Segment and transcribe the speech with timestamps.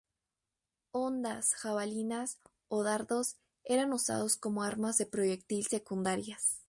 [0.89, 6.57] Hondas, jabalinas o dardos eran usadas como armas de proyectil secundarias.